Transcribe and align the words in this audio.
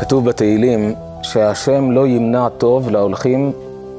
כתוב 0.00 0.24
בתהילים 0.24 0.94
שהשם 1.22 1.90
לא 1.90 2.06
ימנע 2.06 2.48
טוב 2.48 2.90
להולכים 2.90 3.52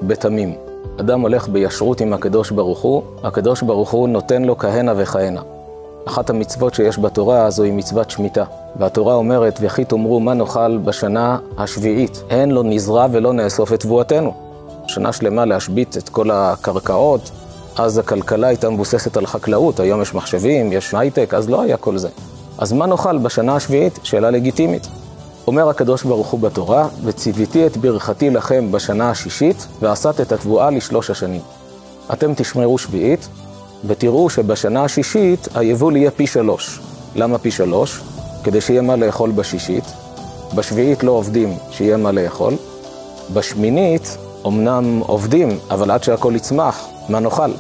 בתמים. 0.04 0.56
אדם 1.00 1.22
הולך 1.22 1.50
בישרות 1.50 2.02
עם 2.02 2.14
הקדוש 2.14 2.52
ברוך 2.52 2.80
הוא, 2.80 3.04
הקדוש 3.24 3.62
ברוך 3.62 3.92
הוא 3.92 4.10
נותן 4.10 4.42
לו 4.42 4.58
כהנה 4.58 4.94
וכהנה. 4.98 5.42
אחת 6.08 6.30
המצוות 6.30 6.74
שיש 6.74 7.00
בתורה 7.00 7.50
זוהי 7.50 7.72
מצוות 7.72 8.12
שמיטה. 8.12 8.44
והתורה 8.76 9.16
אומרת, 9.16 9.60
וכי 9.62 9.86
תאמרו 9.86 10.20
מה 10.20 10.34
נאכל 10.34 10.78
בשנה 10.78 11.38
השביעית. 11.58 12.24
אין 12.30 12.52
לא 12.52 12.64
נזרע 12.64 13.08
ולא 13.12 13.34
נאסוף 13.34 13.74
את 13.74 13.80
תבואתנו. 13.80 14.34
שנה 14.88 15.14
שלמה 15.14 15.46
להשבית 15.46 15.98
את 15.98 16.10
כל 16.10 16.32
הקרקעות, 16.32 17.32
אז 17.78 17.98
הכלכלה 17.98 18.48
הייתה 18.48 18.70
מבוססת 18.70 19.18
על 19.18 19.26
חקלאות, 19.26 19.80
היום 19.80 20.02
יש 20.02 20.16
מחשבים, 20.16 20.72
יש 20.72 20.94
הייטק, 20.94 21.34
אז 21.34 21.50
לא 21.50 21.62
היה 21.62 21.78
כל 21.78 21.98
זה. 21.98 22.10
אז 22.58 22.74
מה 22.74 22.86
נאכל 22.86 23.18
בשנה 23.18 23.56
השביעית? 23.56 24.00
שאלה 24.04 24.32
לגיטימית. 24.32 25.01
אומר 25.48 25.70
הקדוש 25.70 26.04
ברוך 26.04 26.28
הוא 26.28 26.40
בתורה, 26.40 26.88
וציוויתי 27.04 27.68
את 27.68 27.78
ברכתי 27.78 28.30
לכם 28.30 28.72
בשנה 28.72 29.10
השישית, 29.10 29.68
ועשת 29.82 30.22
את 30.22 30.32
התבואה 30.32 30.70
לשלוש 30.70 31.10
השנים. 31.10 31.42
אתם 32.14 32.34
תשמרו 32.34 32.78
שביעית, 32.78 33.28
ותראו 33.86 34.30
שבשנה 34.30 34.84
השישית 34.84 35.48
היבול 35.56 35.96
יהיה 35.96 36.12
פי 36.12 36.28
שלוש. 36.28 36.80
למה 37.16 37.38
פי 37.38 37.52
שלוש? 37.52 38.02
כדי 38.44 38.62
שיהיה 38.62 38.82
מה 38.82 38.96
לאכול 38.96 39.32
בשישית. 39.32 39.84
בשביעית 40.56 41.04
לא 41.04 41.12
עובדים, 41.12 41.58
שיהיה 41.72 41.98
מה 41.98 42.12
לאכול. 42.12 42.54
בשמינית 43.34 44.18
אמנם 44.48 45.00
עובדים, 45.00 45.60
אבל 45.70 45.92
עד 45.92 46.04
שהכל 46.04 46.34
יצמח, 46.36 46.88
מה 47.10 47.20
נאכל? 47.20 47.52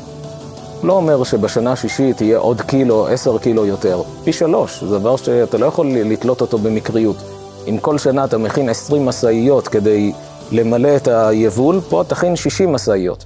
לא 0.84 0.94
אומר 0.94 1.24
שבשנה 1.24 1.72
השישית 1.72 2.22
יהיה 2.22 2.38
עוד 2.38 2.62
קילו, 2.62 3.08
עשר 3.08 3.38
קילו 3.38 3.66
יותר. 3.66 4.02
פי 4.24 4.34
שלוש, 4.34 4.84
זה 4.84 5.00
דבר 5.00 5.16
שאתה 5.16 5.58
לא 5.58 5.66
יכול 5.66 5.88
לתלות 5.88 6.42
אותו 6.42 6.58
במקריות. 6.58 7.41
אם 7.68 7.78
כל 7.78 7.98
שנה 7.98 8.26
אתה 8.26 8.38
מכין 8.38 8.70
עשרים 8.70 9.06
משאיות 9.06 9.68
כדי 9.68 10.12
למלא 10.52 10.96
את 10.96 11.08
היבול, 11.08 11.82
פה 11.90 12.04
תכין 12.08 12.36
שישים 12.36 12.74
משאיות. 12.74 13.26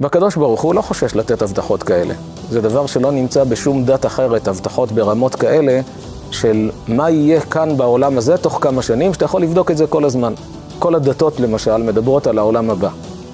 והקדוש 0.00 0.36
ברוך 0.36 0.60
הוא 0.60 0.74
לא 0.74 0.80
חושש 0.80 1.16
לתת 1.16 1.42
הבטחות 1.42 1.82
כאלה. 1.82 2.14
זה 2.50 2.60
דבר 2.60 2.86
שלא 2.86 3.12
נמצא 3.12 3.44
בשום 3.44 3.84
דת 3.84 4.06
אחרת, 4.06 4.48
הבטחות 4.48 4.92
ברמות 4.92 5.34
כאלה, 5.34 5.80
של 6.30 6.70
מה 6.88 7.10
יהיה 7.10 7.40
כאן 7.40 7.76
בעולם 7.76 8.18
הזה 8.18 8.36
תוך 8.36 8.58
כמה 8.60 8.82
שנים, 8.82 9.14
שאתה 9.14 9.24
יכול 9.24 9.42
לבדוק 9.42 9.70
את 9.70 9.76
זה 9.76 9.86
כל 9.86 10.04
הזמן. 10.04 10.34
כל 10.78 10.94
הדתות 10.94 11.40
למשל 11.40 11.76
מדברות 11.76 12.26
על 12.26 12.38
העולם 12.38 12.70
הבא. 12.70 12.88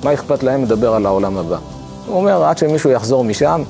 מה 0.04 0.14
אכפת 0.14 0.42
להם 0.42 0.62
לדבר 0.62 0.94
על 0.94 1.06
העולם 1.06 1.38
הבא? 1.38 1.56
הוא 2.06 2.16
אומר, 2.16 2.44
עד 2.44 2.58
שמישהו 2.58 2.90
יחזור 2.90 3.24
משם, 3.24 3.62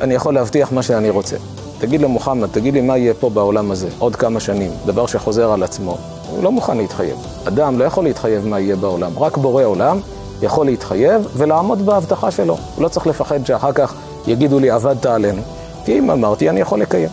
אני 0.00 0.14
יכול 0.14 0.34
להבטיח 0.34 0.72
מה 0.72 0.82
שאני 0.82 1.10
רוצה. 1.10 1.36
תגיד 1.78 2.00
למוחמד, 2.00 2.48
תגיד 2.52 2.74
לי 2.74 2.80
מה 2.80 2.98
יהיה 2.98 3.14
פה 3.14 3.30
בעולם 3.30 3.70
הזה 3.70 3.88
עוד 3.98 4.16
כמה 4.16 4.40
שנים, 4.40 4.70
דבר 4.86 5.06
שחוזר 5.06 5.52
על 5.52 5.62
עצמו. 5.62 5.98
הוא 6.30 6.44
לא 6.44 6.52
מוכן 6.52 6.76
להתחייב. 6.76 7.16
אדם 7.48 7.78
לא 7.78 7.84
יכול 7.84 8.04
להתחייב 8.04 8.46
מה 8.46 8.60
יהיה 8.60 8.76
בעולם, 8.76 9.18
רק 9.18 9.36
בורא 9.36 9.64
עולם 9.64 10.00
יכול 10.42 10.66
להתחייב 10.66 11.28
ולעמוד 11.36 11.86
בהבטחה 11.86 12.30
שלו. 12.30 12.56
הוא 12.74 12.84
לא 12.84 12.88
צריך 12.88 13.06
לפחד 13.06 13.46
שאחר 13.46 13.72
כך 13.72 13.94
יגידו 14.26 14.58
לי, 14.58 14.70
עבדת 14.70 15.06
עלינו. 15.06 15.42
כי 15.84 15.98
אם 15.98 16.10
אמרתי, 16.10 16.50
אני 16.50 16.60
יכול 16.60 16.80
לקיים. 16.80 17.08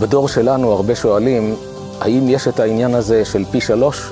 בדור 0.00 0.28
שלנו 0.28 0.72
הרבה 0.72 0.94
שואלים, 0.94 1.54
האם 2.00 2.28
יש 2.28 2.48
את 2.48 2.60
העניין 2.60 2.94
הזה 2.94 3.24
של 3.24 3.44
פי 3.50 3.60
שלוש? 3.60 4.10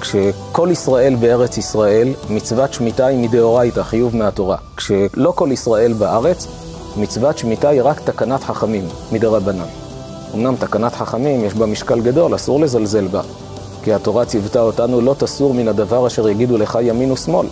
כשכל 0.00 0.68
ישראל 0.72 1.14
בארץ 1.14 1.58
ישראל, 1.58 2.08
מצוות 2.30 2.72
שמיטה 2.72 3.06
היא 3.06 3.18
מדאורייתא, 3.18 3.82
חיוב 3.82 4.16
מהתורה. 4.16 4.56
כשלא 4.76 5.32
כל 5.34 5.48
ישראל 5.52 5.92
בארץ, 5.92 6.46
מצוות 6.96 7.38
שמיטה 7.38 7.68
היא 7.68 7.82
רק 7.82 8.00
תקנת 8.00 8.42
חכמים, 8.42 8.84
מדרבנן. 9.12 9.64
אמנם 10.34 10.56
תקנת 10.56 10.94
חכמים 10.94 11.44
יש 11.44 11.54
בה 11.54 11.66
משקל 11.66 12.00
גדול, 12.00 12.34
אסור 12.34 12.60
לזלזל 12.60 13.06
בה. 13.06 13.20
כי 13.84 13.92
התורה 13.92 14.24
ציוותה 14.24 14.60
אותנו 14.60 15.00
לא 15.00 15.14
תסור 15.18 15.54
מן 15.54 15.68
הדבר 15.68 16.06
אשר 16.06 16.28
יגידו 16.28 16.58
לך 16.58 16.78
ימין 16.82 17.12
ושמאל. 17.12 17.46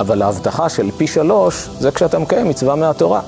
אבל 0.00 0.22
ההבטחה 0.22 0.68
של 0.68 0.90
פי 0.96 1.06
שלוש 1.06 1.68
זה 1.78 1.90
כשאתה 1.90 2.18
מקיים 2.18 2.48
מצווה 2.48 2.74
מהתורה. 2.74 3.20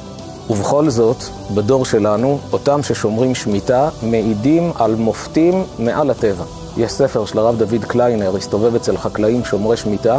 ובכל 0.50 0.90
זאת, 0.90 1.16
בדור 1.54 1.84
שלנו, 1.84 2.38
אותם 2.52 2.82
ששומרים 2.82 3.34
שמיטה 3.34 3.88
מעידים 4.02 4.72
על 4.74 4.94
מופתים 4.94 5.64
מעל 5.78 6.10
הטבע. 6.10 6.44
יש 6.76 6.92
ספר 6.92 7.24
של 7.24 7.38
הרב 7.38 7.58
דוד 7.58 7.84
קליינר, 7.84 8.36
הסתובב 8.36 8.74
אצל 8.74 8.96
חקלאים 8.96 9.44
שומרי 9.44 9.76
שמיטה, 9.76 10.18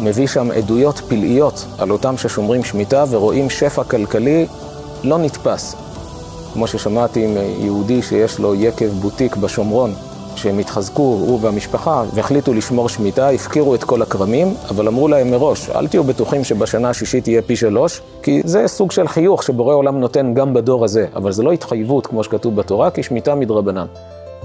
מביא 0.00 0.26
שם 0.26 0.50
עדויות 0.50 1.00
פלאיות 1.08 1.66
על 1.78 1.90
אותם 1.90 2.16
ששומרים 2.16 2.64
שמיטה 2.64 3.04
ורואים 3.10 3.50
שפע 3.50 3.84
כלכלי 3.84 4.46
לא 5.04 5.18
נתפס. 5.18 5.74
כמו 6.52 6.66
ששמעתי 6.66 7.26
מיהודי 7.26 8.02
שיש 8.02 8.38
לו 8.38 8.54
יקב 8.54 8.88
בוטיק 8.88 9.36
בשומרון, 9.36 9.94
שהם 10.36 10.58
התחזקו, 10.58 11.02
הוא 11.02 11.38
והמשפחה, 11.42 12.04
והחליטו 12.14 12.54
לשמור 12.54 12.88
שמיטה, 12.88 13.28
הפקירו 13.28 13.74
את 13.74 13.84
כל 13.84 14.02
הכרמים, 14.02 14.54
אבל 14.70 14.88
אמרו 14.88 15.08
להם 15.08 15.30
מראש, 15.30 15.70
אל 15.70 15.86
תהיו 15.86 16.04
בטוחים 16.04 16.44
שבשנה 16.44 16.90
השישית 16.90 17.28
יהיה 17.28 17.42
פי 17.42 17.56
שלוש, 17.56 18.00
כי 18.22 18.42
זה 18.44 18.68
סוג 18.68 18.90
של 18.90 19.08
חיוך 19.08 19.42
שבורא 19.42 19.74
עולם 19.74 20.00
נותן 20.00 20.34
גם 20.34 20.54
בדור 20.54 20.84
הזה, 20.84 21.06
אבל 21.16 21.32
זה 21.32 21.42
לא 21.42 21.52
התחייבות 21.52 22.06
כמו 22.06 22.24
שכתוב 22.24 22.56
בתורה, 22.56 22.90
כי 22.90 23.02
שמיטה 23.02 23.34
מדרבנן. 23.34 23.86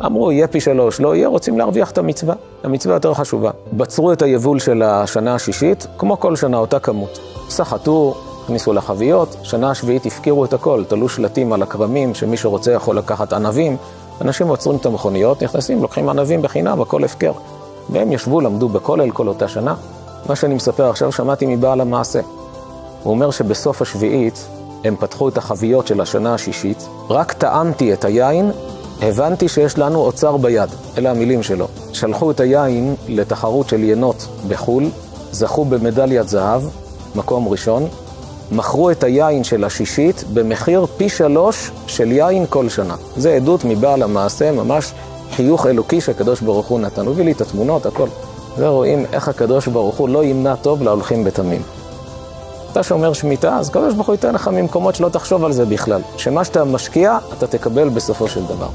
אמרו, 0.06 0.32
יהיה 0.32 0.48
פי 0.48 0.60
שלוש, 0.60 1.00
לא 1.00 1.16
יהיה, 1.16 1.28
רוצים 1.28 1.58
להרוויח 1.58 1.92
את 1.92 1.98
המצווה. 1.98 2.36
המצווה 2.64 2.96
יותר 2.96 3.14
חשובה. 3.14 3.52
בצרו 3.74 4.14
את 4.14 4.22
היבול 4.22 4.60
של 4.60 4.82
השנה 4.84 5.36
השישית, 5.36 5.88
כמו 5.98 6.20
כל 6.20 6.36
שנה, 6.36 6.58
אותה 6.58 6.80
כמות. 6.80 7.20
סחטו, 7.50 8.16
הכניסו 8.44 8.74
לחביות, 8.74 9.38
שנה 9.44 9.72
השביעית 9.72 10.06
הפקירו 10.06 10.46
את 10.46 10.54
הכל, 10.54 10.84
תלו 10.88 11.10
שלטים 11.10 11.54
על 11.54 11.62
הכרמים, 11.62 12.16
שמי 12.16 12.38
שרוצה 12.38 12.72
יכול 12.72 12.98
לקחת 12.98 13.34
ענבים. 13.34 13.78
אנשים 14.22 14.48
עוצרים 14.48 14.78
את 14.78 14.86
המכוניות, 14.86 15.44
נכנסים, 15.44 15.82
לוקחים 15.82 16.10
ענבים 16.10 16.42
בחינם, 16.42 16.82
הכל 16.82 17.04
הפקר. 17.04 17.32
והם 17.90 18.12
ישבו, 18.12 18.42
למדו 18.42 18.70
בכולל 18.70 19.12
כל 19.12 19.28
אותה 19.28 19.48
שנה. 19.48 19.76
מה 20.30 20.36
שאני 20.36 20.56
מספר 20.56 20.90
עכשיו, 20.90 21.12
שמעתי 21.12 21.46
מבעל 21.46 21.82
המעשה. 21.82 22.20
הוא 23.04 23.14
אומר 23.14 23.32
שבסוף 23.32 23.82
השביעית, 23.82 24.48
הם 24.84 24.96
פתחו 24.96 25.30
את 25.30 25.38
החביות 25.38 25.88
של 25.88 26.02
השנה 26.02 26.34
השישית, 26.34 26.88
רק 27.10 27.34
טעמתי 27.34 27.94
את 27.94 28.06
היין 28.06 28.52
הבנתי 29.02 29.48
שיש 29.48 29.78
לנו 29.78 30.00
אוצר 30.00 30.38
ביד, 30.38 30.70
אלה 30.98 31.12
המילים 31.12 31.44
שלו. 31.44 31.68
שלחו 31.94 32.32
את 32.32 32.40
היין 32.40 32.96
לתחרות 33.08 33.70
של 33.70 33.84
ינות 33.84 34.28
בחו"ל, 34.48 34.90
זכו 35.32 35.66
במדליית 35.66 36.30
זהב, 36.30 36.62
מקום 37.16 37.48
ראשון, 37.48 37.88
מכרו 38.52 38.92
את 38.92 39.04
היין 39.04 39.44
של 39.44 39.64
השישית 39.64 40.24
במחיר 40.34 40.86
פי 40.98 41.10
שלוש 41.10 41.72
של 41.88 42.12
יין 42.12 42.46
כל 42.50 42.70
שנה. 42.70 42.96
זה 43.18 43.34
עדות 43.34 43.66
מבעל 43.66 44.04
המעשה, 44.04 44.52
ממש 44.52 44.94
חיוך 45.32 45.66
אלוקי 45.66 46.02
שהקדוש 46.02 46.42
ברוך 46.42 46.68
הוא 46.68 46.80
נתן. 46.80 47.06
הוא 47.06 47.14
הביא 47.14 47.26
לי 47.26 47.32
את 47.32 47.42
התמונות, 47.42 47.86
הכל. 47.86 48.08
ורואים 48.58 49.06
איך 49.14 49.28
הקדוש 49.28 49.68
ברוך 49.68 49.96
הוא 49.96 50.10
לא 50.10 50.24
ימנע 50.24 50.56
טוב 50.56 50.84
להולכים 50.84 51.24
בתמים. 51.24 51.62
אתה 52.72 52.84
שומר 52.84 53.14
שמיטה, 53.14 53.58
אז 53.58 53.70
הקדוש 53.70 53.94
ברוך 53.94 54.08
הוא 54.08 54.14
ייתן 54.14 54.34
לך 54.34 54.48
ממקומות 54.48 54.96
שלא 54.96 55.10
תחשוב 55.10 55.46
על 55.46 55.52
זה 55.52 55.66
בכלל. 55.66 56.02
שמה 56.18 56.44
שאתה 56.44 56.64
משקיע, 56.64 57.18
אתה 57.38 57.48
תקבל 57.48 57.90
בסופו 57.90 58.28
של 58.28 58.46
דבר. 58.46 58.68